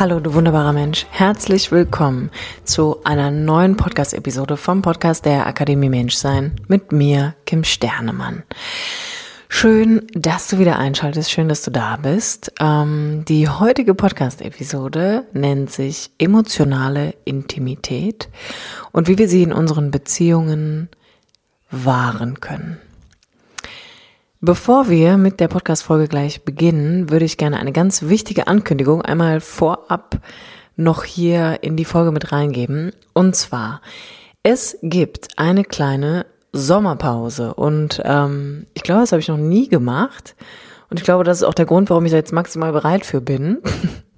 [0.00, 1.04] Hallo, du wunderbarer Mensch.
[1.10, 2.30] Herzlich willkommen
[2.64, 8.42] zu einer neuen Podcast-Episode vom Podcast der Akademie Menschsein mit mir, Kim Sternemann.
[9.50, 11.30] Schön, dass du wieder einschaltest.
[11.30, 12.50] Schön, dass du da bist.
[12.60, 18.30] Ähm, die heutige Podcast-Episode nennt sich emotionale Intimität
[18.92, 20.88] und wie wir sie in unseren Beziehungen
[21.70, 22.78] wahren können.
[24.42, 29.42] Bevor wir mit der Podcast-Folge gleich beginnen, würde ich gerne eine ganz wichtige Ankündigung einmal
[29.42, 30.18] vorab
[30.76, 32.92] noch hier in die Folge mit reingeben.
[33.12, 33.82] Und zwar,
[34.42, 40.36] es gibt eine kleine Sommerpause und ähm, ich glaube, das habe ich noch nie gemacht.
[40.88, 43.20] Und ich glaube, das ist auch der Grund, warum ich da jetzt maximal bereit für
[43.20, 43.58] bin.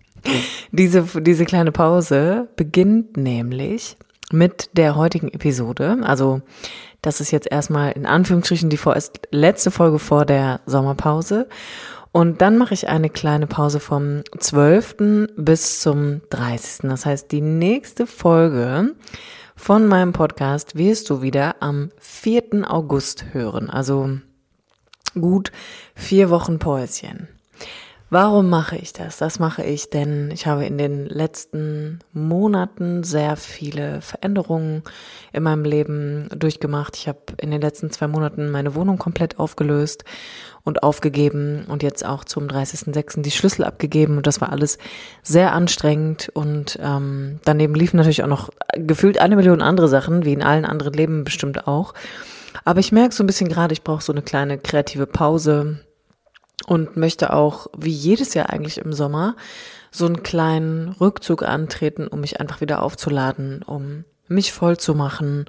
[0.70, 3.96] diese, diese kleine Pause beginnt nämlich
[4.32, 5.98] mit der heutigen Episode.
[6.02, 6.42] Also
[7.02, 11.48] das ist jetzt erstmal in Anführungsstrichen die vorerst letzte Folge vor der Sommerpause.
[12.12, 15.28] Und dann mache ich eine kleine Pause vom 12.
[15.36, 16.88] bis zum 30.
[16.90, 18.94] Das heißt, die nächste Folge
[19.56, 22.70] von meinem Podcast wirst du wieder am 4.
[22.70, 23.70] August hören.
[23.70, 24.10] Also
[25.14, 25.52] gut
[25.94, 27.28] vier Wochen Päuschen.
[28.12, 29.16] Warum mache ich das?
[29.16, 34.82] Das mache ich, denn ich habe in den letzten Monaten sehr viele Veränderungen
[35.32, 36.94] in meinem Leben durchgemacht.
[36.98, 40.04] Ich habe in den letzten zwei Monaten meine Wohnung komplett aufgelöst
[40.62, 43.22] und aufgegeben und jetzt auch zum 30.06.
[43.22, 44.76] die Schlüssel abgegeben und das war alles
[45.22, 50.34] sehr anstrengend und ähm, daneben liefen natürlich auch noch gefühlt eine Million andere Sachen, wie
[50.34, 51.94] in allen anderen Leben bestimmt auch.
[52.66, 55.80] Aber ich merke so ein bisschen gerade, ich brauche so eine kleine kreative Pause
[56.66, 59.36] und möchte auch, wie jedes Jahr eigentlich im Sommer,
[59.90, 65.44] so einen kleinen Rückzug antreten, um mich einfach wieder aufzuladen, um mich voll zu machen,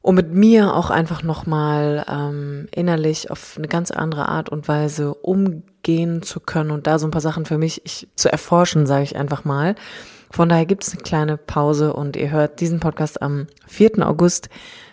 [0.00, 5.14] um mit mir auch einfach nochmal ähm, innerlich auf eine ganz andere Art und Weise
[5.14, 9.04] umgehen zu können und da so ein paar Sachen für mich ich, zu erforschen, sage
[9.04, 9.74] ich einfach mal.
[10.30, 14.06] Von daher gibt es eine kleine Pause und ihr hört diesen Podcast am 4.
[14.06, 14.48] August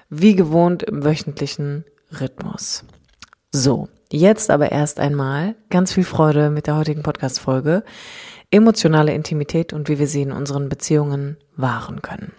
[0.09, 1.85] wie gewohnt im wöchentlichen
[2.19, 2.83] Rhythmus.
[3.51, 7.83] So, Jetzt aber erst einmal ganz viel Freude mit der heutigen Podcast-Folge.
[8.51, 12.33] Emotionale Intimität und wie wir sie in unseren Beziehungen wahren können.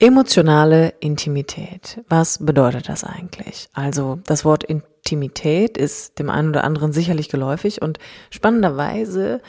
[0.00, 2.02] Emotionale Intimität.
[2.08, 3.68] Was bedeutet das eigentlich?
[3.74, 8.00] Also, das Wort Intimität ist dem einen oder anderen sicherlich geläufig und
[8.30, 9.40] spannenderweise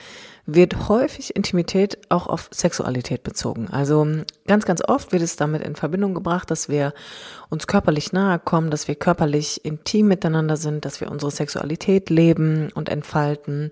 [0.56, 3.68] wird häufig Intimität auch auf Sexualität bezogen.
[3.72, 4.06] Also
[4.48, 6.94] ganz, ganz oft wird es damit in Verbindung gebracht, dass wir
[7.50, 12.72] uns körperlich nahe kommen, dass wir körperlich intim miteinander sind, dass wir unsere Sexualität leben
[12.74, 13.72] und entfalten.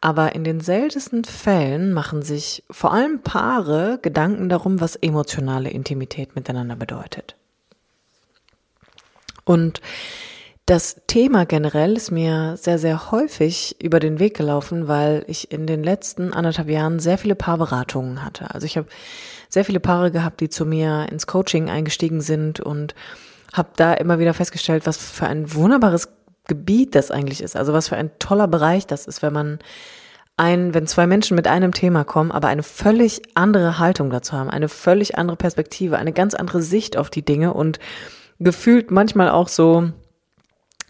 [0.00, 6.34] Aber in den seltensten Fällen machen sich vor allem Paare Gedanken darum, was emotionale Intimität
[6.34, 7.36] miteinander bedeutet.
[9.44, 9.80] Und
[10.72, 15.66] das Thema generell ist mir sehr, sehr häufig über den Weg gelaufen, weil ich in
[15.66, 18.54] den letzten anderthalb Jahren sehr viele Paarberatungen hatte.
[18.54, 18.86] Also ich habe
[19.50, 22.94] sehr viele Paare gehabt, die zu mir ins Coaching eingestiegen sind und
[23.52, 26.08] habe da immer wieder festgestellt, was für ein wunderbares
[26.48, 27.54] Gebiet das eigentlich ist.
[27.54, 29.58] Also was für ein toller Bereich das ist, wenn man
[30.38, 34.48] ein, wenn zwei Menschen mit einem Thema kommen, aber eine völlig andere Haltung dazu haben,
[34.48, 37.78] eine völlig andere Perspektive, eine ganz andere Sicht auf die Dinge und
[38.38, 39.92] gefühlt manchmal auch so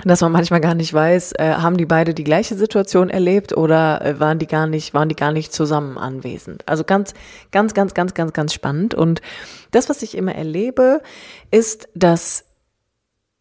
[0.04, 4.04] dass man manchmal gar nicht weiß, äh, haben die beide die gleiche Situation erlebt oder
[4.04, 6.66] äh, waren die gar nicht, waren die gar nicht zusammen anwesend.
[6.68, 7.14] Also ganz,
[7.50, 8.94] ganz, ganz, ganz, ganz, ganz spannend.
[8.94, 9.22] Und
[9.70, 11.02] das, was ich immer erlebe,
[11.50, 12.44] ist, dass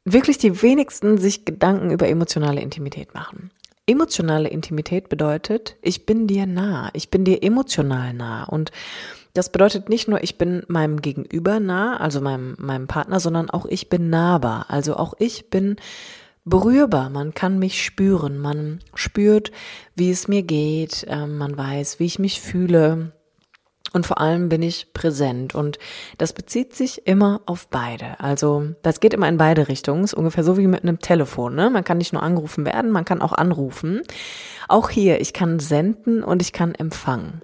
[0.06, 3.52] wirklich die wenigsten sich Gedanken über emotionale Intimität machen.
[3.88, 8.72] Emotionale Intimität bedeutet, ich bin dir nah, ich bin dir emotional nah und
[9.34, 13.66] das bedeutet nicht nur, ich bin meinem Gegenüber nah, also meinem, meinem Partner, sondern auch
[13.66, 14.66] ich bin nahbar.
[14.68, 15.78] Also auch ich bin
[16.46, 17.09] berührbar.
[17.09, 18.38] Man kann mich spüren.
[18.38, 19.52] Man spürt,
[19.96, 21.05] wie es mir geht.
[21.08, 23.14] Ähm, man weiß, wie ich mich fühle.
[23.93, 25.53] Und vor allem bin ich präsent.
[25.53, 25.78] Und
[26.17, 28.20] das bezieht sich immer auf beide.
[28.20, 30.03] Also das geht immer in beide Richtungen.
[30.03, 31.55] Ist ungefähr so wie mit einem Telefon.
[31.55, 31.70] Ne?
[31.70, 34.02] Man kann nicht nur angerufen werden, man kann auch anrufen.
[34.67, 37.41] Auch hier, ich kann senden und ich kann empfangen.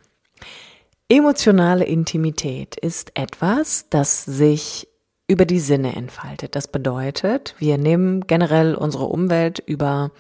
[1.10, 4.88] Emotionale Intimität ist etwas, das sich
[5.28, 6.56] über die Sinne entfaltet.
[6.56, 10.12] Das bedeutet, wir nehmen generell unsere Umwelt über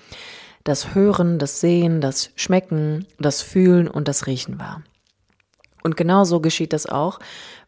[0.64, 4.84] das Hören, das Sehen, das Schmecken, das Fühlen und das Riechen war.
[5.82, 7.20] Und genauso geschieht das auch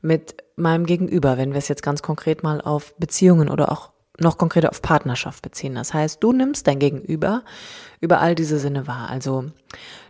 [0.01, 4.37] mit meinem Gegenüber, wenn wir es jetzt ganz konkret mal auf Beziehungen oder auch noch
[4.37, 5.75] konkreter auf Partnerschaft beziehen.
[5.75, 7.43] Das heißt, du nimmst dein Gegenüber
[8.01, 9.09] über all diese Sinne wahr.
[9.09, 9.45] Also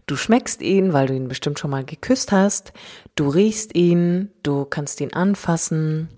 [0.07, 2.73] du schmeckst ihn, weil du ihn bestimmt schon mal geküsst hast,
[3.13, 6.09] du riechst ihn, du kannst ihn anfassen,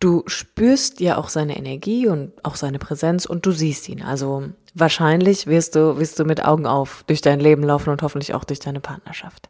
[0.00, 4.02] du spürst ja auch seine Energie und auch seine Präsenz und du siehst ihn.
[4.02, 8.34] Also wahrscheinlich wirst du, wirst du mit Augen auf durch dein Leben laufen und hoffentlich
[8.34, 9.48] auch durch deine Partnerschaft.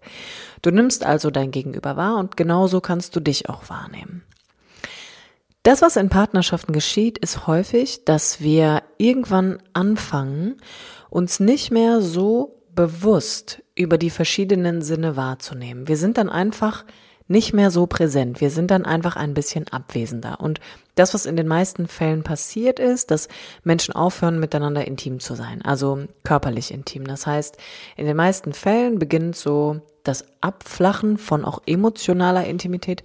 [0.62, 4.23] Du nimmst also dein Gegenüber wahr und genauso kannst du dich auch wahrnehmen.
[5.65, 10.56] Das, was in Partnerschaften geschieht, ist häufig, dass wir irgendwann anfangen,
[11.11, 15.89] uns nicht mehr so bewusst über die verschiedenen Sinne wahrzunehmen.
[15.89, 16.85] Wir sind dann einfach
[17.29, 18.41] nicht mehr so präsent.
[18.41, 20.41] Wir sind dann einfach ein bisschen abwesender.
[20.41, 20.61] Und
[20.95, 23.29] das, was in den meisten Fällen passiert ist, dass
[23.63, 27.07] Menschen aufhören, miteinander intim zu sein, also körperlich intim.
[27.07, 27.59] Das heißt,
[27.97, 33.05] in den meisten Fällen beginnt so das Abflachen von auch emotionaler Intimität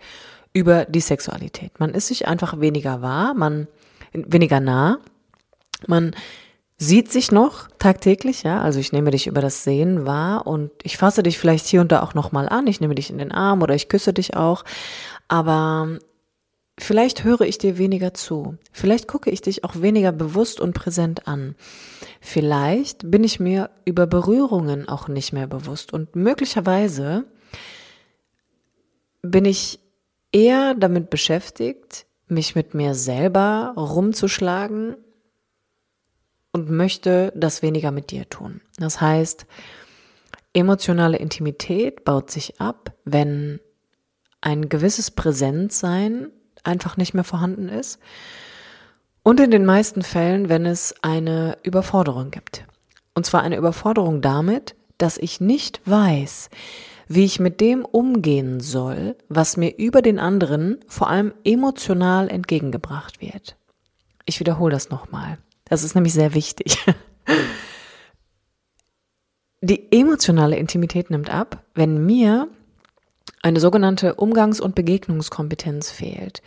[0.53, 1.79] über die Sexualität.
[1.79, 3.67] Man ist sich einfach weniger wahr, man
[4.13, 4.99] weniger nah,
[5.87, 6.15] man
[6.87, 10.97] sieht sich noch tagtäglich, ja, also ich nehme dich über das Sehen wahr und ich
[10.97, 13.61] fasse dich vielleicht hier und da auch nochmal an, ich nehme dich in den Arm
[13.61, 14.63] oder ich küsse dich auch,
[15.27, 15.99] aber
[16.77, 21.27] vielleicht höre ich dir weniger zu, vielleicht gucke ich dich auch weniger bewusst und präsent
[21.27, 21.55] an,
[22.19, 25.93] vielleicht bin ich mir über Berührungen auch nicht mehr bewusst.
[25.93, 27.25] Und möglicherweise
[29.21, 29.79] bin ich
[30.31, 34.95] eher damit beschäftigt, mich mit mir selber rumzuschlagen
[36.53, 38.61] und möchte das weniger mit dir tun.
[38.77, 39.45] Das heißt,
[40.53, 43.59] emotionale Intimität baut sich ab, wenn
[44.39, 46.29] ein gewisses Präsentsein
[46.63, 47.99] einfach nicht mehr vorhanden ist
[49.23, 52.65] und in den meisten Fällen, wenn es eine Überforderung gibt.
[53.15, 56.49] Und zwar eine Überforderung damit, dass ich nicht weiß,
[57.07, 63.21] wie ich mit dem umgehen soll, was mir über den anderen vor allem emotional entgegengebracht
[63.21, 63.55] wird.
[64.25, 65.37] Ich wiederhole das nochmal.
[65.65, 66.77] Das ist nämlich sehr wichtig.
[69.61, 72.49] Die emotionale Intimität nimmt ab, wenn mir
[73.41, 76.41] eine sogenannte Umgangs- und Begegnungskompetenz fehlt,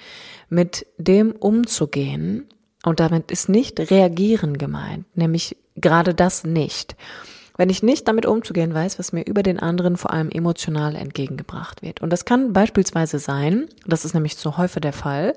[0.49, 2.49] mit dem umzugehen,
[2.85, 6.95] und damit ist nicht reagieren gemeint, nämlich gerade das nicht.
[7.57, 11.83] Wenn ich nicht damit umzugehen weiß, was mir über den anderen vor allem emotional entgegengebracht
[11.83, 12.01] wird.
[12.01, 15.35] Und das kann beispielsweise sein, das ist nämlich zu häufig der Fall,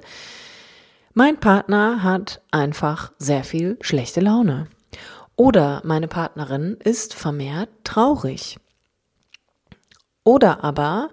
[1.13, 4.67] mein Partner hat einfach sehr viel schlechte Laune.
[5.35, 8.57] Oder meine Partnerin ist vermehrt traurig.
[10.23, 11.09] Oder aber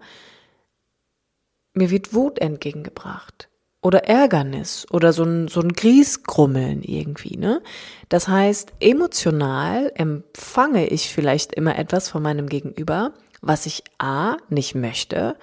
[1.74, 3.48] mir wird Wut entgegengebracht
[3.82, 7.62] oder Ärgernis oder so ein, so ein Griesgrummeln irgendwie, ne?
[8.08, 14.74] Das heißt, emotional empfange ich vielleicht immer etwas von meinem Gegenüber, was ich A nicht
[14.74, 15.36] möchte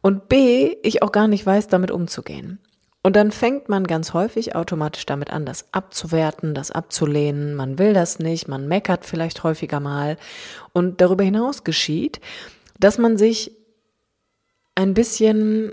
[0.00, 2.60] und B ich auch gar nicht weiß, damit umzugehen.
[3.02, 7.54] Und dann fängt man ganz häufig automatisch damit an, das abzuwerten, das abzulehnen.
[7.54, 10.16] Man will das nicht, man meckert vielleicht häufiger mal.
[10.72, 12.20] Und darüber hinaus geschieht,
[12.78, 13.52] dass man sich
[14.76, 15.72] ein bisschen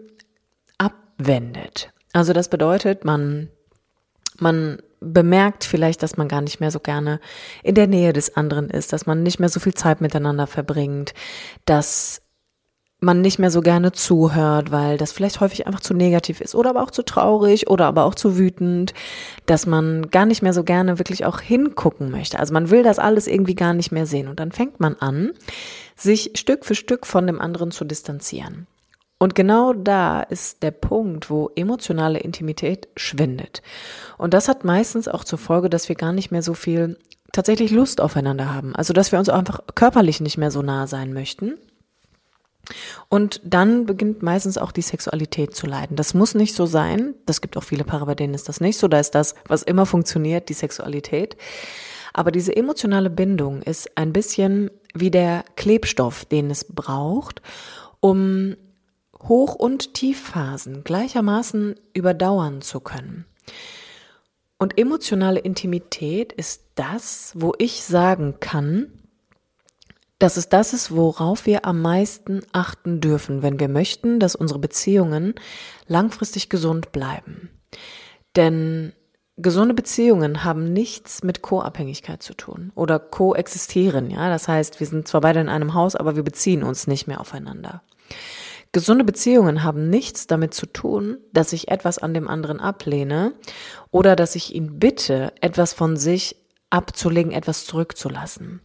[0.77, 1.91] abwendet.
[2.13, 3.49] Also das bedeutet, man,
[4.39, 7.19] man bemerkt vielleicht, dass man gar nicht mehr so gerne
[7.63, 11.13] in der Nähe des anderen ist, dass man nicht mehr so viel Zeit miteinander verbringt,
[11.65, 12.21] dass
[13.01, 16.71] man nicht mehr so gerne zuhört, weil das vielleicht häufig einfach zu negativ ist oder
[16.71, 18.93] aber auch zu traurig oder aber auch zu wütend,
[19.45, 22.39] dass man gar nicht mehr so gerne wirklich auch hingucken möchte.
[22.39, 25.31] Also man will das alles irgendwie gar nicht mehr sehen und dann fängt man an,
[25.95, 28.67] sich Stück für Stück von dem anderen zu distanzieren.
[29.17, 33.61] Und genau da ist der Punkt, wo emotionale Intimität schwindet.
[34.17, 36.97] Und das hat meistens auch zur Folge, dass wir gar nicht mehr so viel
[37.33, 38.75] tatsächlich Lust aufeinander haben.
[38.75, 41.55] Also dass wir uns einfach körperlich nicht mehr so nah sein möchten.
[43.07, 45.95] Und dann beginnt meistens auch die Sexualität zu leiden.
[45.95, 47.15] Das muss nicht so sein.
[47.25, 48.87] Das gibt auch viele Paare, bei denen ist das nicht so.
[48.87, 51.37] Da ist das, was immer funktioniert, die Sexualität.
[52.13, 57.41] Aber diese emotionale Bindung ist ein bisschen wie der Klebstoff, den es braucht,
[57.99, 58.55] um
[59.27, 63.25] Hoch- und Tiefphasen gleichermaßen überdauern zu können.
[64.57, 68.91] Und emotionale Intimität ist das, wo ich sagen kann,
[70.19, 74.59] dass es das ist, worauf wir am meisten achten dürfen, wenn wir möchten, dass unsere
[74.59, 75.33] Beziehungen
[75.87, 77.49] langfristig gesund bleiben.
[78.35, 78.93] Denn
[79.37, 84.29] gesunde Beziehungen haben nichts mit Co-Abhängigkeit zu tun oder koexistieren, ja.
[84.29, 87.21] Das heißt, wir sind zwar beide in einem Haus, aber wir beziehen uns nicht mehr
[87.21, 87.81] aufeinander.
[88.71, 93.33] Gesunde Beziehungen haben nichts damit zu tun, dass ich etwas an dem anderen ablehne
[93.89, 96.35] oder dass ich ihn bitte, etwas von sich
[96.69, 98.61] abzulegen, etwas zurückzulassen.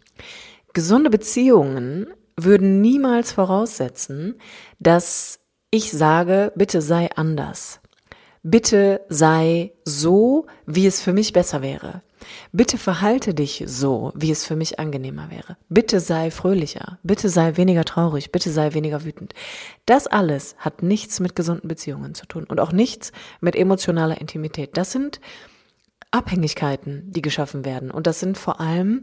[0.75, 4.35] Gesunde Beziehungen würden niemals voraussetzen,
[4.81, 5.39] dass
[5.71, 7.81] ich sage, bitte sei anders.
[8.43, 12.03] Bitte sei so, wie es für mich besser wäre.
[12.53, 15.57] Bitte verhalte dich so, wie es für mich angenehmer wäre.
[15.69, 16.99] Bitte sei fröhlicher.
[17.03, 18.33] Bitte sei weniger traurig.
[18.33, 19.33] Bitte sei weniger wütend.
[19.87, 24.77] Das alles hat nichts mit gesunden Beziehungen zu tun und auch nichts mit emotionaler Intimität.
[24.77, 25.21] Das sind
[26.11, 27.91] Abhängigkeiten, die geschaffen werden.
[27.91, 29.01] Und das sind vor allem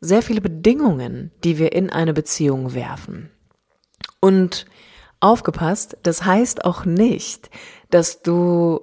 [0.00, 3.30] sehr viele Bedingungen, die wir in eine Beziehung werfen.
[4.20, 4.66] Und
[5.20, 7.50] aufgepasst, das heißt auch nicht,
[7.90, 8.80] dass du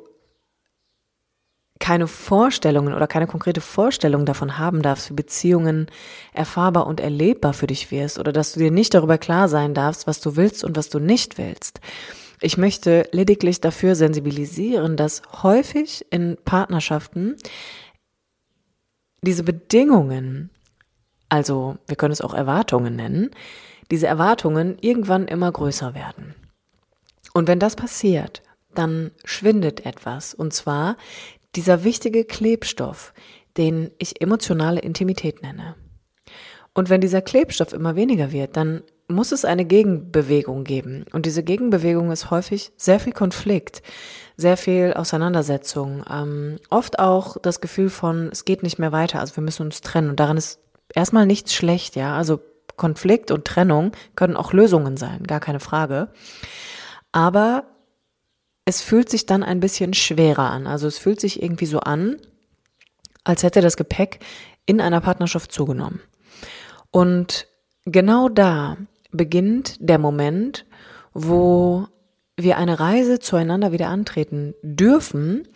[1.79, 5.87] keine Vorstellungen oder keine konkrete Vorstellung davon haben darfst, wie Beziehungen
[6.33, 10.07] erfahrbar und erlebbar für dich wirst oder dass du dir nicht darüber klar sein darfst,
[10.07, 11.81] was du willst und was du nicht willst.
[12.41, 17.35] Ich möchte lediglich dafür sensibilisieren, dass häufig in Partnerschaften
[19.21, 20.49] diese Bedingungen,
[21.29, 23.31] also wir können es auch Erwartungen nennen,
[23.91, 26.35] diese Erwartungen irgendwann immer größer werden.
[27.33, 28.41] Und wenn das passiert,
[28.73, 30.33] dann schwindet etwas.
[30.33, 30.97] Und zwar
[31.55, 33.13] dieser wichtige Klebstoff,
[33.57, 35.75] den ich emotionale Intimität nenne.
[36.73, 41.05] Und wenn dieser Klebstoff immer weniger wird, dann muss es eine Gegenbewegung geben.
[41.13, 43.81] Und diese Gegenbewegung ist häufig sehr viel Konflikt,
[44.35, 49.35] sehr viel Auseinandersetzung, ähm, oft auch das Gefühl von, es geht nicht mehr weiter, also
[49.37, 50.09] wir müssen uns trennen.
[50.09, 50.59] Und daran ist
[50.95, 52.15] erstmal nichts schlecht, ja.
[52.17, 52.39] Also
[52.75, 56.09] Konflikt und Trennung können auch Lösungen sein, gar keine Frage.
[57.11, 57.65] Aber
[58.65, 60.67] es fühlt sich dann ein bisschen schwerer an.
[60.67, 62.17] Also es fühlt sich irgendwie so an,
[63.23, 64.19] als hätte das Gepäck
[64.65, 66.01] in einer Partnerschaft zugenommen.
[66.91, 67.47] Und
[67.85, 68.77] genau da
[69.11, 70.65] beginnt der Moment,
[71.13, 71.87] wo
[72.35, 75.47] wir eine Reise zueinander wieder antreten dürfen,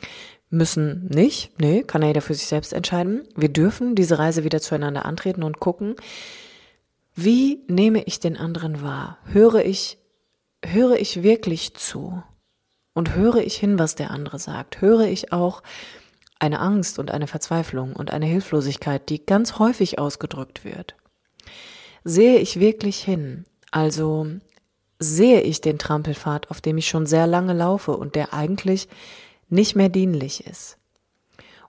[0.49, 3.27] müssen nicht, nee, kann ja jeder für sich selbst entscheiden.
[3.35, 5.95] Wir dürfen diese Reise wieder zueinander antreten und gucken,
[7.15, 9.17] wie nehme ich den anderen wahr?
[9.25, 9.97] Höre ich,
[10.63, 12.23] höre ich wirklich zu?
[12.93, 14.81] Und höre ich hin, was der andere sagt?
[14.81, 15.61] Höre ich auch
[16.39, 20.95] eine Angst und eine Verzweiflung und eine Hilflosigkeit, die ganz häufig ausgedrückt wird?
[22.03, 23.45] Sehe ich wirklich hin?
[23.71, 24.27] Also
[24.97, 28.87] sehe ich den Trampelpfad, auf dem ich schon sehr lange laufe und der eigentlich
[29.49, 30.77] nicht mehr dienlich ist?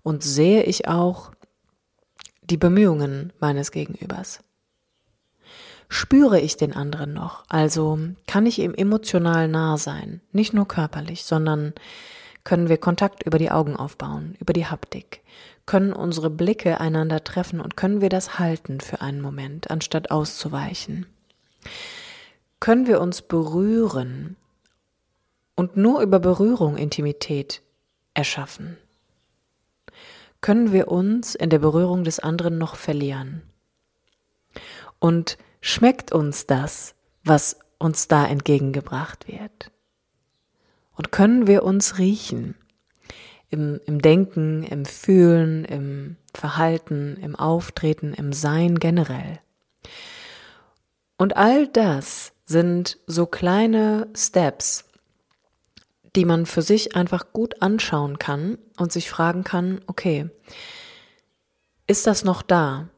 [0.03, 1.33] Und sehe ich auch
[2.43, 4.43] die Bemühungen meines Gegenübers?
[5.91, 7.45] spüre ich den anderen noch?
[7.49, 10.23] Also kann ich ihm emotional nah sein?
[10.33, 11.75] Nicht nur körperlich, sondern
[12.45, 15.21] können wir Kontakt über die Augen aufbauen, über die Haptik?
[15.67, 21.07] Können unsere Blicke einander treffen und können wir das halten für einen Moment, anstatt auszuweichen?
[22.61, 24.37] Können wir uns berühren
[25.55, 27.63] und nur über Berührung Intimität
[28.15, 28.77] erschaffen?
[30.41, 33.43] Können wir uns in der Berührung des anderen noch verlieren?
[34.99, 39.71] Und Schmeckt uns das, was uns da entgegengebracht wird?
[40.97, 42.55] Und können wir uns riechen?
[43.51, 49.41] Im, im Denken, im Fühlen, im Verhalten, im Auftreten, im Sein generell.
[51.19, 54.85] Und all das sind so kleine Steps,
[56.17, 60.31] die man für sich einfach gut anschauen kann und sich fragen kann, okay,
[61.87, 62.89] ist das noch da?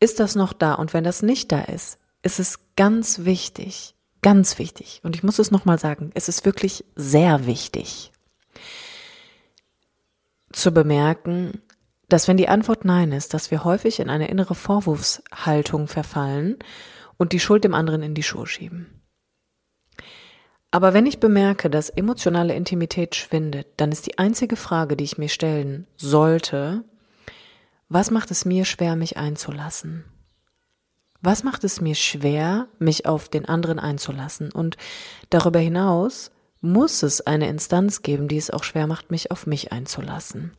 [0.00, 0.74] ist das noch da?
[0.74, 5.00] Und wenn das nicht da ist, ist es ganz wichtig, ganz wichtig.
[5.04, 8.12] Und ich muss es nochmal sagen, es ist wirklich sehr wichtig
[10.52, 11.60] zu bemerken,
[12.08, 16.56] dass wenn die Antwort Nein ist, dass wir häufig in eine innere Vorwurfshaltung verfallen
[17.18, 18.97] und die Schuld dem anderen in die Schuhe schieben.
[20.70, 25.16] Aber wenn ich bemerke, dass emotionale Intimität schwindet, dann ist die einzige Frage, die ich
[25.16, 26.84] mir stellen sollte,
[27.88, 30.04] was macht es mir schwer, mich einzulassen?
[31.22, 34.52] Was macht es mir schwer, mich auf den anderen einzulassen?
[34.52, 34.76] Und
[35.30, 39.72] darüber hinaus muss es eine Instanz geben, die es auch schwer macht, mich auf mich
[39.72, 40.52] einzulassen.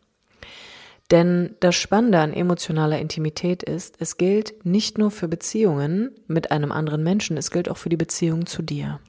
[1.12, 6.72] Denn das Spannende an emotionaler Intimität ist, es gilt nicht nur für Beziehungen mit einem
[6.72, 9.00] anderen Menschen, es gilt auch für die Beziehung zu dir.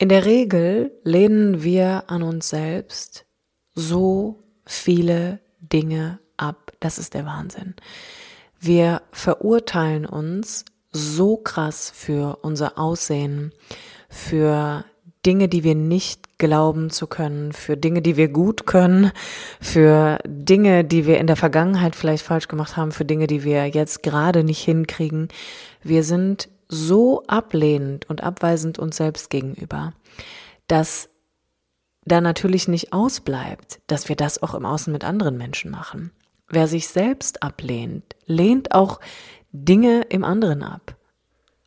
[0.00, 3.26] In der Regel lehnen wir an uns selbst
[3.74, 6.72] so viele Dinge ab.
[6.78, 7.74] Das ist der Wahnsinn.
[8.60, 13.52] Wir verurteilen uns so krass für unser Aussehen,
[14.08, 14.84] für
[15.26, 19.10] Dinge, die wir nicht glauben zu können, für Dinge, die wir gut können,
[19.60, 23.66] für Dinge, die wir in der Vergangenheit vielleicht falsch gemacht haben, für Dinge, die wir
[23.66, 25.28] jetzt gerade nicht hinkriegen.
[25.82, 29.94] Wir sind so ablehnend und abweisend uns selbst gegenüber,
[30.66, 31.08] dass
[32.04, 36.10] da natürlich nicht ausbleibt, dass wir das auch im Außen mit anderen Menschen machen.
[36.48, 39.00] Wer sich selbst ablehnt, lehnt auch
[39.52, 40.96] Dinge im anderen ab,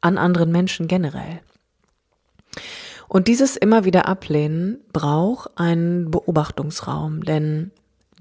[0.01, 1.41] an anderen Menschen generell.
[3.08, 7.72] Und dieses immer wieder ablehnen braucht einen Beobachtungsraum, denn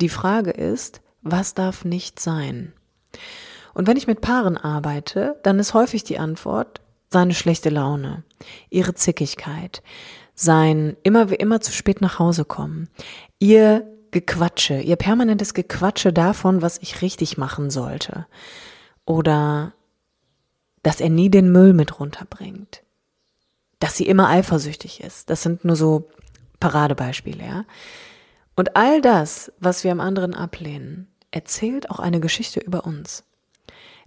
[0.01, 2.73] die Frage ist, was darf nicht sein?
[3.81, 8.25] Und wenn ich mit Paaren arbeite, dann ist häufig die Antwort seine schlechte Laune,
[8.69, 9.83] ihre Zickigkeit,
[10.35, 12.91] sein immer wie immer zu spät nach Hause kommen,
[13.39, 18.27] ihr Gequatsche, ihr permanentes Gequatsche davon, was ich richtig machen sollte.
[19.07, 19.73] Oder
[20.83, 22.83] dass er nie den Müll mit runterbringt.
[23.79, 25.31] Dass sie immer eifersüchtig ist.
[25.31, 26.11] Das sind nur so
[26.61, 27.65] Paradebeispiele, ja.
[28.57, 33.25] Und all das, was wir am anderen ablehnen, erzählt auch eine Geschichte über uns.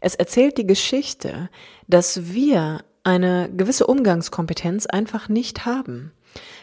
[0.03, 1.49] Es erzählt die Geschichte,
[1.87, 6.11] dass wir eine gewisse Umgangskompetenz einfach nicht haben,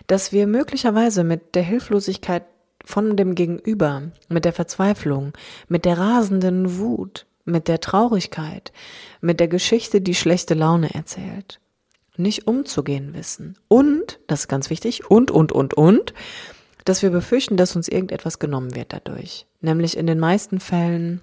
[0.06, 2.44] dass wir möglicherweise mit der Hilflosigkeit
[2.84, 5.32] von dem Gegenüber, mit der Verzweiflung,
[5.68, 8.72] mit der rasenden Wut, mit der Traurigkeit,
[9.22, 11.60] mit der Geschichte, die schlechte Laune erzählt,
[12.18, 13.56] nicht umzugehen wissen.
[13.68, 16.12] Und, das ist ganz wichtig, und, und, und, und,
[16.84, 19.46] dass wir befürchten, dass uns irgendetwas genommen wird dadurch.
[19.62, 21.22] Nämlich in den meisten Fällen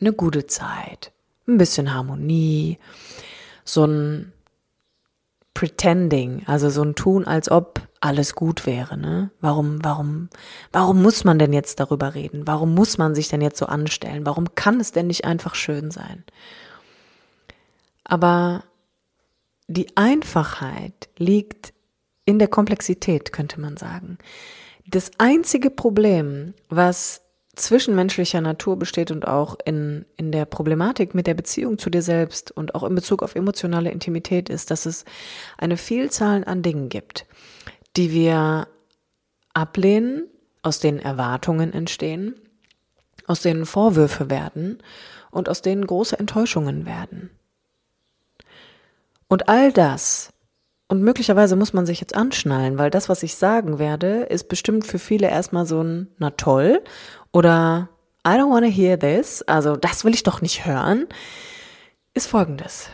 [0.00, 1.12] eine gute Zeit,
[1.46, 2.78] ein bisschen Harmonie,
[3.64, 4.32] so ein
[5.54, 9.30] Pretending, also so ein Tun, als ob alles gut wäre, ne?
[9.40, 10.28] Warum, warum,
[10.72, 12.46] warum muss man denn jetzt darüber reden?
[12.46, 14.26] Warum muss man sich denn jetzt so anstellen?
[14.26, 16.24] Warum kann es denn nicht einfach schön sein?
[18.02, 18.64] Aber
[19.68, 21.72] die Einfachheit liegt
[22.26, 24.18] in der Komplexität, könnte man sagen.
[24.86, 27.22] Das einzige Problem, was
[27.56, 32.50] zwischenmenschlicher Natur besteht und auch in, in der Problematik mit der Beziehung zu dir selbst
[32.50, 35.04] und auch in Bezug auf emotionale Intimität ist, dass es
[35.56, 37.26] eine Vielzahl an Dingen gibt,
[37.96, 38.68] die wir
[39.54, 40.28] ablehnen,
[40.62, 42.34] aus denen Erwartungen entstehen,
[43.26, 44.82] aus denen Vorwürfe werden
[45.30, 47.30] und aus denen große Enttäuschungen werden.
[49.28, 50.33] Und all das,
[50.88, 54.86] und möglicherweise muss man sich jetzt anschnallen, weil das, was ich sagen werde, ist bestimmt
[54.86, 56.82] für viele erstmal so ein, na toll,
[57.32, 57.88] oder
[58.26, 61.06] I don't want to hear this, also das will ich doch nicht hören,
[62.12, 62.88] ist folgendes.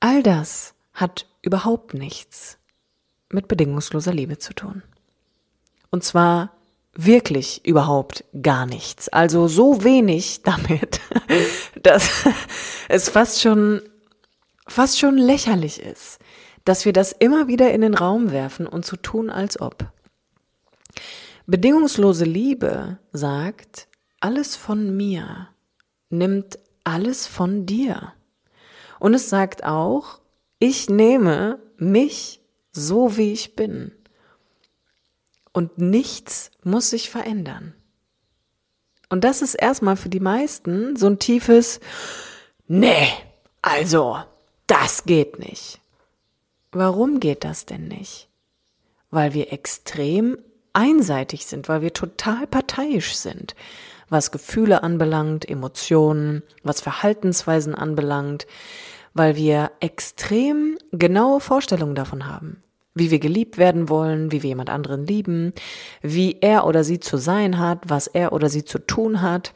[0.00, 2.58] All das hat überhaupt nichts
[3.28, 4.82] mit bedingungsloser Liebe zu tun.
[5.90, 6.50] Und zwar
[6.94, 9.08] wirklich überhaupt gar nichts.
[9.08, 11.00] Also so wenig damit,
[11.82, 12.24] dass
[12.88, 13.82] es fast schon,
[14.66, 16.18] fast schon lächerlich ist,
[16.64, 19.86] dass wir das immer wieder in den Raum werfen und so tun, als ob.
[21.46, 23.86] Bedingungslose Liebe sagt,
[24.20, 25.48] alles von mir
[26.08, 28.14] nimmt alles von dir.
[28.98, 30.20] Und es sagt auch,
[30.58, 32.40] ich nehme mich
[32.72, 33.92] so, wie ich bin.
[35.52, 37.74] Und nichts muss sich verändern.
[39.10, 41.80] Und das ist erstmal für die meisten so ein tiefes,
[42.66, 43.08] nee,
[43.60, 44.18] also,
[44.66, 45.80] das geht nicht.
[46.74, 48.28] Warum geht das denn nicht?
[49.10, 50.38] Weil wir extrem
[50.72, 53.54] einseitig sind, weil wir total parteiisch sind,
[54.08, 58.48] was Gefühle anbelangt, Emotionen, was Verhaltensweisen anbelangt,
[59.14, 62.60] weil wir extrem genaue Vorstellungen davon haben,
[62.92, 65.52] wie wir geliebt werden wollen, wie wir jemand anderen lieben,
[66.02, 69.52] wie er oder sie zu sein hat, was er oder sie zu tun hat,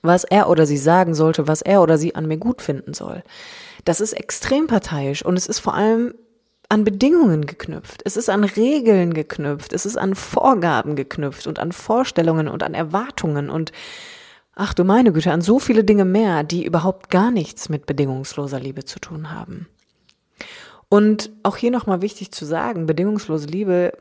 [0.00, 3.22] was er oder sie sagen sollte, was er oder sie an mir gut finden soll.
[3.84, 6.14] Das ist extrem parteiisch und es ist vor allem
[6.70, 11.72] an Bedingungen geknüpft, es ist an Regeln geknüpft, es ist an Vorgaben geknüpft und an
[11.72, 13.72] Vorstellungen und an Erwartungen und
[14.54, 18.60] ach du meine Güte, an so viele Dinge mehr, die überhaupt gar nichts mit bedingungsloser
[18.60, 19.66] Liebe zu tun haben.
[20.88, 23.92] Und auch hier nochmal wichtig zu sagen, bedingungslose Liebe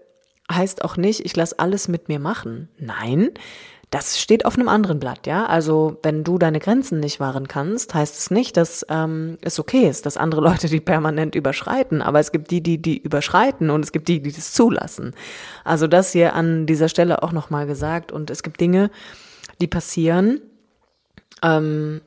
[0.52, 2.70] heißt auch nicht, ich lasse alles mit mir machen.
[2.78, 3.32] Nein,
[3.92, 5.48] das steht auf einem anderen Blatt, ja.
[5.48, 9.90] Also wenn du deine Grenzen nicht wahren kannst, heißt es nicht, dass ähm, es okay
[9.90, 12.02] ist, dass andere Leute die permanent überschreiten.
[12.02, 15.16] Aber es gibt die, die die überschreiten und es gibt die, die das zulassen.
[15.64, 18.12] Also das hier an dieser Stelle auch nochmal gesagt.
[18.12, 18.92] Und es gibt Dinge,
[19.60, 20.40] die passieren,
[21.42, 22.02] ähm,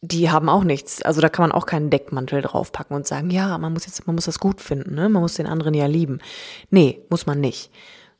[0.00, 1.02] die haben auch nichts.
[1.02, 4.14] Also da kann man auch keinen Deckmantel draufpacken und sagen, ja, man muss jetzt, man
[4.14, 5.10] muss das gut finden, ne?
[5.10, 6.20] Man muss den anderen ja lieben.
[6.70, 7.70] Nee, muss man nicht.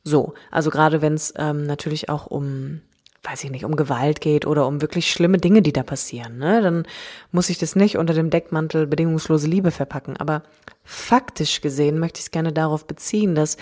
[0.03, 2.81] So, also gerade wenn es ähm, natürlich auch um
[3.23, 6.61] weiß ich nicht, um Gewalt geht oder um wirklich schlimme Dinge, die da passieren, ne,
[6.61, 6.87] dann
[7.31, 10.17] muss ich das nicht unter dem Deckmantel bedingungslose Liebe verpacken.
[10.17, 10.43] Aber
[10.83, 13.57] faktisch gesehen möchte ich es gerne darauf beziehen, dass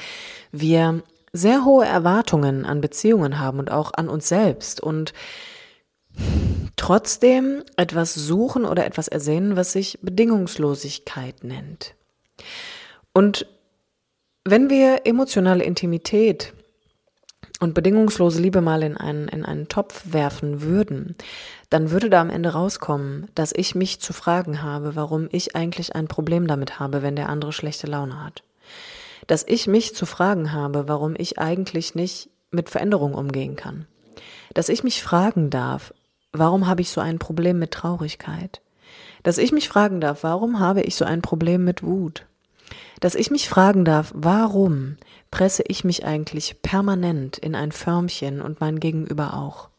[0.51, 5.13] wir sehr hohe Erwartungen an Beziehungen haben und auch an uns selbst und
[6.75, 11.95] trotzdem etwas suchen oder etwas ersehnen, was sich Bedingungslosigkeit nennt.
[13.13, 13.45] Und
[14.45, 16.53] wenn wir emotionale Intimität
[17.59, 21.15] und bedingungslose Liebe mal in einen, in einen Topf werfen würden,
[21.69, 25.95] dann würde da am Ende rauskommen, dass ich mich zu fragen habe, warum ich eigentlich
[25.95, 28.43] ein Problem damit habe, wenn der andere schlechte Laune hat.
[29.27, 33.85] Dass ich mich zu fragen habe, warum ich eigentlich nicht mit Veränderung umgehen kann.
[34.53, 35.93] Dass ich mich fragen darf,
[36.31, 38.61] warum habe ich so ein Problem mit Traurigkeit?
[39.23, 42.25] Dass ich mich fragen darf, warum habe ich so ein Problem mit Wut?
[42.99, 44.97] Dass ich mich fragen darf, warum
[45.31, 49.69] presse ich mich eigentlich permanent in ein Förmchen und mein Gegenüber auch?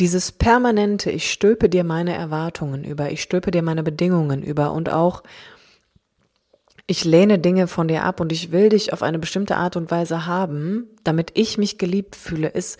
[0.00, 4.90] Dieses permanente, ich stülpe dir meine Erwartungen über, ich stülpe dir meine Bedingungen über und
[4.90, 5.22] auch
[6.86, 9.90] ich lehne Dinge von dir ab und ich will dich auf eine bestimmte Art und
[9.90, 12.78] Weise haben, damit ich mich geliebt fühle, ist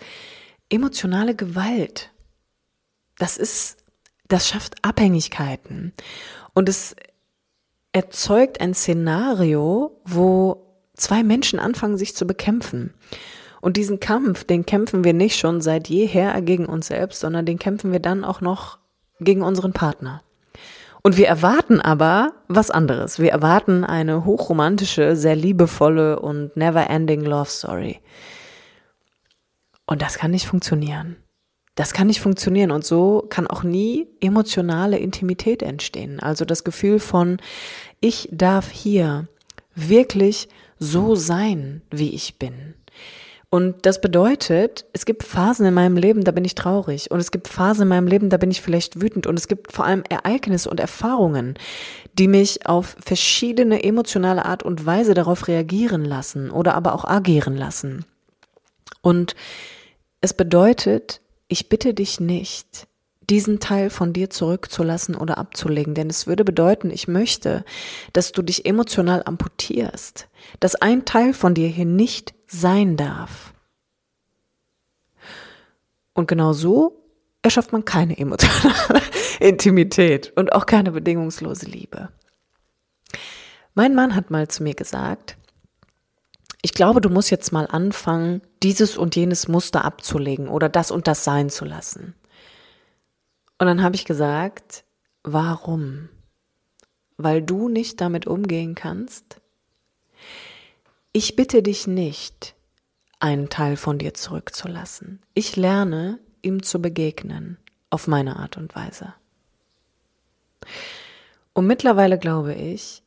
[0.69, 2.11] emotionale Gewalt.
[3.17, 3.77] Das ist,
[4.27, 5.93] das schafft Abhängigkeiten
[6.53, 6.95] und es
[7.91, 12.93] erzeugt ein Szenario, wo zwei Menschen anfangen, sich zu bekämpfen.
[13.61, 17.59] Und diesen Kampf, den kämpfen wir nicht schon seit jeher gegen uns selbst, sondern den
[17.59, 18.77] kämpfen wir dann auch noch
[19.19, 20.21] gegen unseren Partner.
[21.01, 23.19] Und wir erwarten aber was anderes.
[23.19, 27.99] Wir erwarten eine hochromantische, sehr liebevolle und never-ending Love Story.
[29.85, 31.17] Und das kann nicht funktionieren.
[31.75, 36.19] Das kann nicht funktionieren und so kann auch nie emotionale Intimität entstehen.
[36.19, 37.37] Also das Gefühl von,
[37.99, 39.27] ich darf hier
[39.75, 40.49] wirklich
[40.83, 42.75] so sein, wie ich bin.
[43.49, 47.11] Und das bedeutet, es gibt Phasen in meinem Leben, da bin ich traurig.
[47.11, 49.27] Und es gibt Phasen in meinem Leben, da bin ich vielleicht wütend.
[49.27, 51.53] Und es gibt vor allem Ereignisse und Erfahrungen,
[52.13, 57.55] die mich auf verschiedene emotionale Art und Weise darauf reagieren lassen oder aber auch agieren
[57.55, 58.05] lassen.
[59.01, 59.35] Und
[60.21, 62.87] es bedeutet, ich bitte dich nicht,
[63.33, 67.65] diesen Teil von dir zurückzulassen oder abzulegen, denn es würde bedeuten, ich möchte,
[68.13, 70.27] dass du dich emotional amputierst,
[70.59, 73.55] dass ein Teil von dir hier nicht sein darf.
[76.13, 77.01] Und genau so
[77.41, 79.01] erschafft man keine emotionale
[79.39, 82.09] Intimität und auch keine bedingungslose Liebe.
[83.73, 85.37] Mein Mann hat mal zu mir gesagt,
[86.61, 91.07] ich glaube, du musst jetzt mal anfangen, dieses und jenes Muster abzulegen oder das und
[91.07, 92.13] das sein zu lassen.
[93.63, 94.83] Und dann habe ich gesagt,
[95.23, 96.09] warum?
[97.15, 99.39] Weil du nicht damit umgehen kannst?
[101.13, 102.55] Ich bitte dich nicht,
[103.21, 105.21] einen Teil von dir zurückzulassen.
[105.33, 107.57] Ich lerne, ihm zu begegnen,
[107.89, 109.13] auf meine Art und Weise.
[111.53, 113.01] Und mittlerweile glaube ich,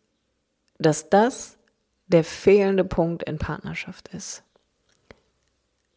[0.78, 1.58] dass das
[2.06, 4.42] der fehlende Punkt in Partnerschaft ist.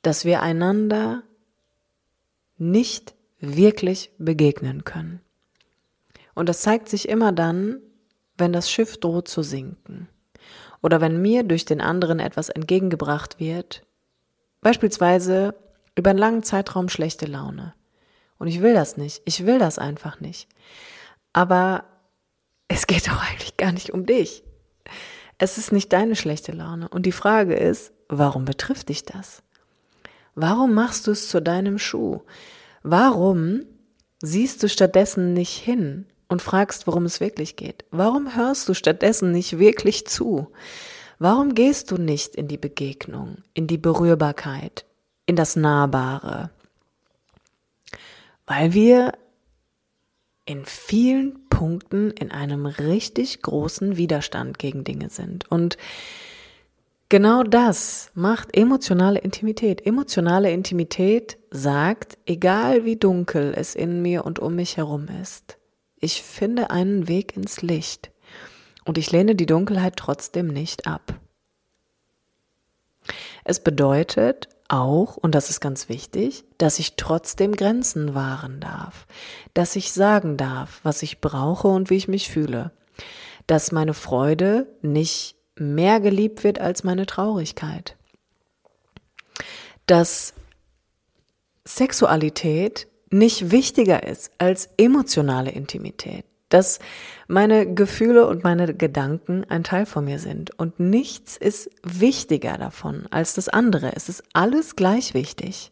[0.02, 1.24] Dass wir einander
[2.58, 5.22] nicht wirklich begegnen können.
[6.36, 7.82] Und das zeigt sich immer dann,
[8.38, 10.08] wenn das Schiff droht zu sinken
[10.82, 13.86] oder wenn mir durch den anderen etwas entgegengebracht wird,
[14.62, 15.56] beispielsweise
[15.96, 17.74] über einen langen Zeitraum schlechte Laune.
[18.38, 20.48] Und ich will das nicht, ich will das einfach nicht.
[21.34, 21.84] Aber
[22.70, 24.44] es geht doch eigentlich gar nicht um dich.
[25.38, 26.88] Es ist nicht deine schlechte Laune.
[26.90, 29.44] Und die Frage ist, warum betrifft dich das?
[30.36, 32.22] Warum machst du es zu deinem Schuh?
[32.84, 33.66] Warum
[34.22, 37.86] siehst du stattdessen nicht hin und fragst, worum es wirklich geht?
[37.92, 40.52] Warum hörst du stattdessen nicht wirklich zu?
[41.18, 44.86] Warum gehst du nicht in die Begegnung, in die Berührbarkeit,
[45.26, 46.52] in das Nahbare?
[48.46, 49.14] Weil wir
[50.46, 55.52] in vielen Punkten in einem richtig großen Widerstand gegen Dinge sind.
[55.52, 55.78] Und
[57.12, 59.84] Genau das macht emotionale Intimität.
[59.84, 65.58] Emotionale Intimität sagt, egal wie dunkel es in mir und um mich herum ist,
[66.00, 68.12] ich finde einen Weg ins Licht
[68.86, 71.20] und ich lehne die Dunkelheit trotzdem nicht ab.
[73.44, 79.08] Es bedeutet auch, und das ist ganz wichtig, dass ich trotzdem Grenzen wahren darf,
[79.56, 82.72] dass ich sagen darf, was ich brauche und wie ich mich fühle,
[83.48, 87.96] dass meine Freude nicht mehr geliebt wird als meine Traurigkeit.
[89.86, 90.34] Dass
[91.66, 96.26] Sexualität nicht wichtiger ist als emotionale Intimität.
[96.50, 96.80] Dass
[97.28, 100.58] meine Gefühle und meine Gedanken ein Teil von mir sind.
[100.58, 103.96] Und nichts ist wichtiger davon als das andere.
[103.96, 105.72] Es ist alles gleich wichtig.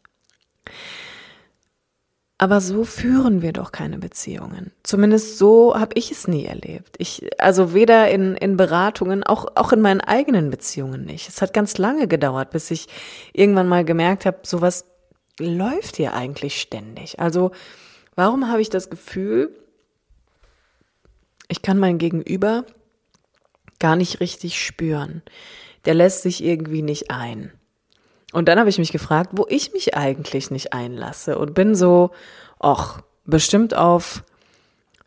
[2.39, 4.71] Aber so führen wir doch keine Beziehungen.
[4.83, 6.95] Zumindest so habe ich es nie erlebt.
[6.99, 11.29] Ich, also weder in, in Beratungen, auch, auch in meinen eigenen Beziehungen nicht.
[11.29, 12.87] Es hat ganz lange gedauert, bis ich
[13.33, 14.85] irgendwann mal gemerkt habe, sowas
[15.39, 17.19] läuft hier eigentlich ständig.
[17.19, 17.51] Also
[18.15, 19.55] warum habe ich das Gefühl,
[21.47, 22.65] ich kann mein Gegenüber
[23.79, 25.23] gar nicht richtig spüren.
[25.85, 27.51] Der lässt sich irgendwie nicht ein.
[28.33, 32.11] Und dann habe ich mich gefragt, wo ich mich eigentlich nicht einlasse und bin so,
[32.59, 34.23] ach, bestimmt auf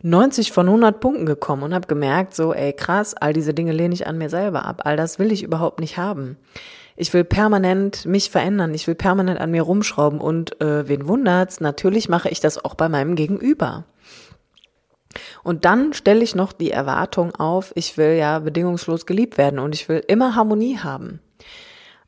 [0.03, 3.95] 90 von 100 Punkten gekommen und habe gemerkt, so, ey, krass, all diese Dinge lehne
[3.95, 4.83] ich an mir selber ab.
[4.85, 6.39] All das will ich überhaupt nicht haben.
[6.97, 8.75] Ich will permanent mich verändern.
[8.75, 10.21] Ich will permanent an mir rumschrauben.
[10.21, 11.61] Und äh, wen wundert's?
[11.61, 13.85] Natürlich mache ich das auch bei meinem Gegenüber.
[15.43, 19.75] Und dann stelle ich noch die Erwartung auf, ich will ja bedingungslos geliebt werden und
[19.75, 21.21] ich will immer Harmonie haben.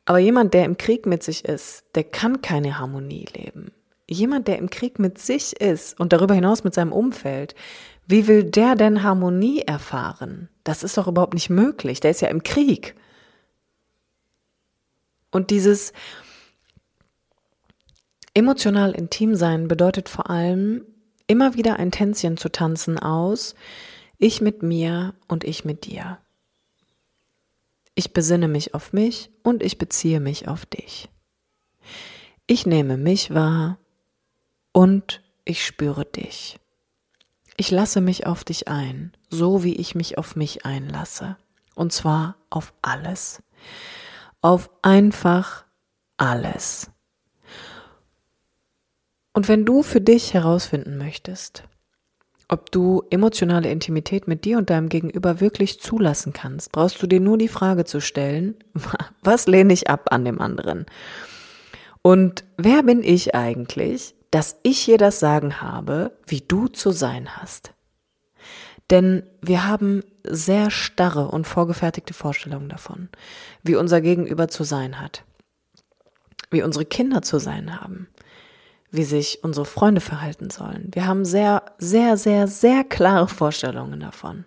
[0.05, 3.71] Aber jemand, der im Krieg mit sich ist, der kann keine Harmonie leben.
[4.09, 7.55] Jemand, der im Krieg mit sich ist und darüber hinaus mit seinem Umfeld,
[8.05, 10.49] wie will der denn Harmonie erfahren?
[10.65, 12.01] Das ist doch überhaupt nicht möglich.
[12.01, 12.95] Der ist ja im Krieg.
[15.31, 15.93] Und dieses
[18.33, 20.85] emotional intim sein bedeutet vor allem,
[21.27, 23.55] immer wieder ein Tänzchen zu tanzen aus,
[24.17, 26.19] ich mit mir und ich mit dir.
[27.95, 31.09] Ich besinne mich auf mich und ich beziehe mich auf dich.
[32.47, 33.77] Ich nehme mich wahr
[34.71, 36.59] und ich spüre dich.
[37.55, 41.37] Ich lasse mich auf dich ein, so wie ich mich auf mich einlasse.
[41.75, 43.43] Und zwar auf alles.
[44.41, 45.65] Auf einfach
[46.17, 46.89] alles.
[49.33, 51.63] Und wenn du für dich herausfinden möchtest,
[52.53, 57.19] ob du emotionale Intimität mit dir und deinem Gegenüber wirklich zulassen kannst, brauchst du dir
[57.19, 58.55] nur die Frage zu stellen,
[59.21, 60.85] was lehne ich ab an dem anderen?
[62.03, 67.37] Und wer bin ich eigentlich, dass ich hier das Sagen habe, wie du zu sein
[67.37, 67.73] hast?
[68.89, 73.09] Denn wir haben sehr starre und vorgefertigte Vorstellungen davon,
[73.63, 75.23] wie unser Gegenüber zu sein hat,
[76.51, 78.07] wie unsere Kinder zu sein haben,
[78.93, 80.89] wie sich unsere Freunde verhalten sollen.
[80.93, 84.45] Wir haben sehr, sehr, sehr, sehr klare Vorstellungen davon.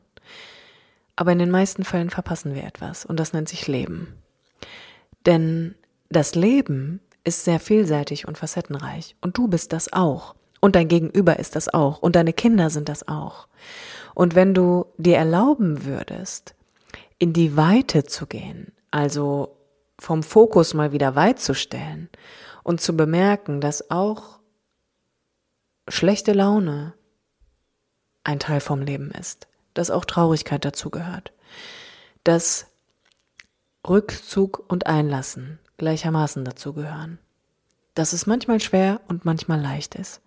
[1.16, 4.14] Aber in den meisten Fällen verpassen wir etwas und das nennt sich Leben.
[5.26, 5.74] Denn
[6.10, 11.40] das Leben ist sehr vielseitig und facettenreich und du bist das auch und dein Gegenüber
[11.40, 13.48] ist das auch und deine Kinder sind das auch.
[14.14, 16.54] Und wenn du dir erlauben würdest,
[17.18, 19.56] in die Weite zu gehen, also
[19.98, 22.10] vom Fokus mal wieder weit zu stellen
[22.66, 24.40] und zu bemerken, dass auch
[25.86, 26.94] schlechte Laune
[28.24, 31.32] ein Teil vom Leben ist, dass auch Traurigkeit dazugehört,
[32.24, 32.66] dass
[33.88, 37.20] Rückzug und Einlassen gleichermaßen dazugehören,
[37.94, 40.20] dass es manchmal schwer und manchmal leicht ist.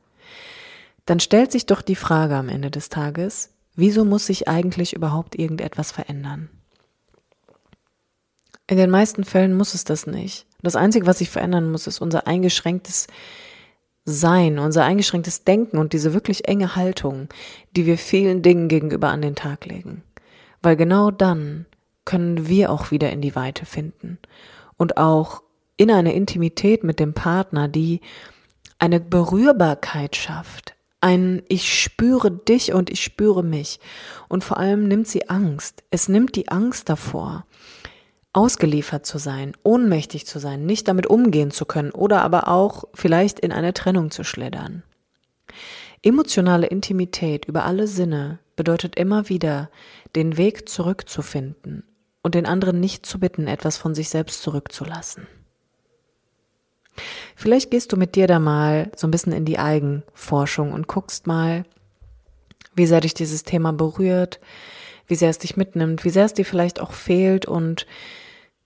[1.06, 5.36] Dann stellt sich doch die Frage am Ende des Tages, wieso muss sich eigentlich überhaupt
[5.36, 6.50] irgendetwas verändern?
[8.70, 10.46] In den meisten Fällen muss es das nicht.
[10.62, 13.08] Das Einzige, was sich verändern muss, ist unser eingeschränktes
[14.06, 17.30] sein, unser eingeschränktes Denken und diese wirklich enge Haltung,
[17.76, 20.04] die wir vielen Dingen gegenüber an den Tag legen.
[20.62, 21.66] Weil genau dann
[22.06, 24.20] können wir auch wieder in die Weite finden
[24.78, 25.42] und auch
[25.76, 28.02] in eine Intimität mit dem Partner, die
[28.78, 33.80] eine Berührbarkeit schafft, ein Ich spüre dich und ich spüre mich.
[34.28, 35.84] Und vor allem nimmt sie Angst.
[35.92, 37.46] Es nimmt die Angst davor,
[38.34, 43.40] ausgeliefert zu sein, ohnmächtig zu sein, nicht damit umgehen zu können oder aber auch vielleicht
[43.40, 44.84] in eine Trennung zu schlittern.
[46.02, 49.70] Emotionale Intimität über alle Sinne bedeutet immer wieder,
[50.16, 51.84] den Weg zurückzufinden
[52.22, 55.28] und den anderen nicht zu bitten, etwas von sich selbst zurückzulassen.
[57.36, 61.28] Vielleicht gehst du mit dir da mal so ein bisschen in die Eigenforschung und guckst
[61.28, 61.66] mal,
[62.76, 64.40] wie sehr dich dieses Thema berührt,
[65.10, 67.86] wie sehr es dich mitnimmt, wie sehr es dir vielleicht auch fehlt und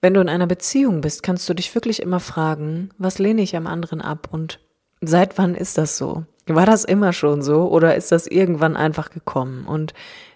[0.01, 3.55] wenn du in einer Beziehung bist, kannst du dich wirklich immer fragen, was lehne ich
[3.55, 4.59] am anderen ab und
[4.99, 6.25] seit wann ist das so?
[6.45, 9.65] War das immer schon so oder ist das irgendwann einfach gekommen?
[9.65, 9.93] Und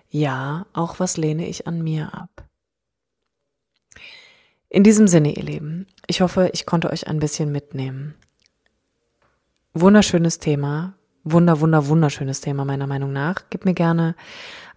[0.09, 2.45] ja, auch was lehne ich an mir ab?
[4.69, 8.15] In diesem Sinne, ihr Lieben, ich hoffe, ich konnte euch ein bisschen mitnehmen.
[9.73, 10.93] Wunderschönes Thema,
[11.31, 13.43] wunder, wunder, wunderschönes Thema meiner Meinung nach.
[13.49, 14.15] Gib mir gerne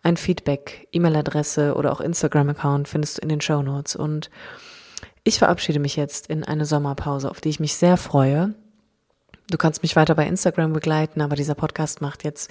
[0.02, 3.96] ein Feedback, E-Mail-Adresse oder auch Instagram-Account findest du in den Show Notes.
[3.96, 4.30] Und
[5.24, 8.54] ich verabschiede mich jetzt in eine Sommerpause, auf die ich mich sehr freue.
[9.50, 12.50] Du kannst mich weiter bei Instagram begleiten, aber dieser Podcast macht jetzt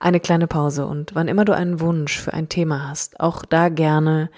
[0.00, 0.86] eine kleine Pause.
[0.86, 4.30] Und wann immer du einen Wunsch für ein Thema hast, auch da gerne.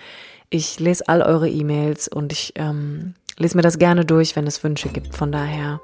[0.51, 4.63] Ich lese all eure E-Mails und ich ähm, lese mir das gerne durch, wenn es
[4.63, 5.17] Wünsche gibt.
[5.17, 5.81] Von daher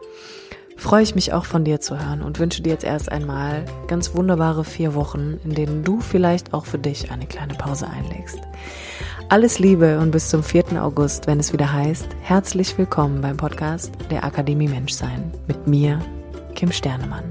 [0.81, 4.15] freue ich mich auch von dir zu hören und wünsche dir jetzt erst einmal ganz
[4.15, 8.39] wunderbare vier Wochen, in denen du vielleicht auch für dich eine kleine Pause einlegst.
[9.29, 10.83] Alles Liebe und bis zum 4.
[10.83, 16.01] August, wenn es wieder heißt, herzlich willkommen beim Podcast der Akademie Menschsein mit mir,
[16.55, 17.25] Kim Sternemann.